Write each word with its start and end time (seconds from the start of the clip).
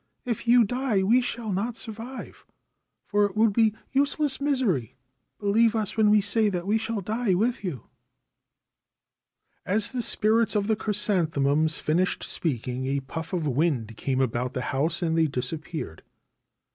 If 0.25 0.47
you 0.47 0.63
die 0.63 1.03
we 1.03 1.21
shall 1.21 1.53
not 1.53 1.75
survive, 1.75 2.43
for 3.05 3.23
it 3.25 3.37
would 3.37 3.53
be 3.53 3.75
useless 3.91 4.41
misery. 4.41 4.95
Believe 5.37 5.75
us 5.75 5.95
when 5.95 6.09
we 6.09 6.21
say 6.21 6.49
that 6.49 6.65
we 6.65 6.79
shall 6.79 7.01
die 7.01 7.35
with 7.35 7.63
you.' 7.63 7.85
As 9.63 9.91
the 9.91 10.01
spirits 10.01 10.55
of 10.55 10.65
the 10.65 10.75
chrysanthemums 10.75 11.77
finished 11.77 12.23
speaking 12.23 12.87
a 12.87 13.01
puff 13.01 13.31
of 13.31 13.45
wind 13.45 13.95
came 13.95 14.21
about 14.21 14.55
the 14.55 14.61
house, 14.73 15.03
and 15.03 15.15
they 15.15 15.27
dis 15.27 15.53
appeared. 15.53 16.01